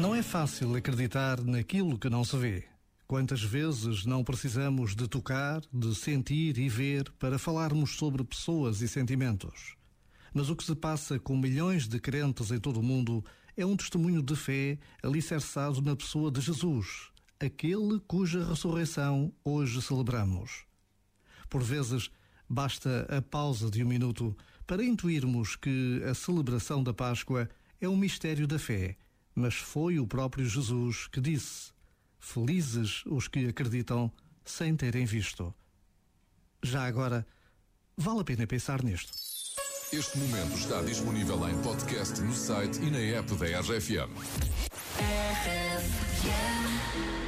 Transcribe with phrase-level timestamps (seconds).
[0.00, 2.64] Não é fácil acreditar naquilo que não se vê.
[3.04, 8.86] Quantas vezes não precisamos de tocar, de sentir e ver para falarmos sobre pessoas e
[8.86, 9.74] sentimentos?
[10.32, 13.24] Mas o que se passa com milhões de crentes em todo o mundo
[13.56, 17.10] é um testemunho de fé alicerçado na pessoa de Jesus,
[17.40, 20.64] aquele cuja ressurreição hoje celebramos.
[21.50, 22.08] Por vezes,
[22.48, 27.96] basta a pausa de um minuto para intuirmos que a celebração da Páscoa é um
[27.96, 28.96] mistério da fé
[29.38, 31.70] mas foi o próprio Jesus que disse:
[32.18, 34.12] Felizes os que acreditam
[34.44, 35.54] sem terem visto.
[36.62, 37.24] Já agora,
[37.96, 39.12] vale a pena pensar nisto.
[39.92, 44.10] Este momento está disponível em podcast no site e na app da RFM.
[46.20, 47.27] Early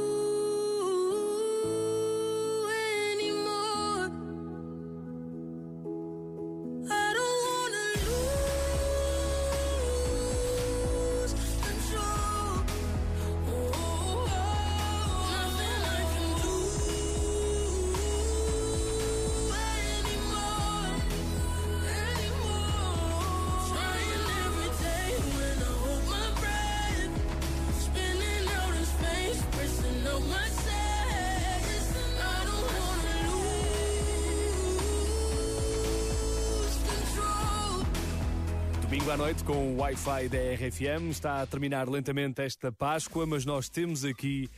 [38.91, 41.11] Domingo à noite com o Wi-Fi da RFM.
[41.11, 44.49] Está a terminar lentamente esta Páscoa, mas nós temos aqui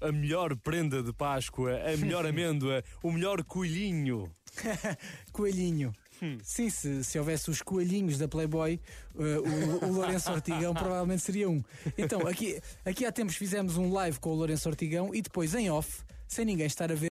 [0.00, 4.28] a melhor prenda de Páscoa, a melhor amêndoa, o melhor coelhinho.
[5.30, 5.92] Coelhinho.
[6.20, 6.36] Hum.
[6.42, 8.80] Sim, se, se houvesse os coelhinhos da Playboy,
[9.14, 11.62] uh, o, o Lourenço Ortigão provavelmente seria um.
[11.96, 15.70] Então, aqui, aqui há tempos fizemos um live com o Lourenço Ortigão e depois em
[15.70, 17.04] off, sem ninguém estar a ver.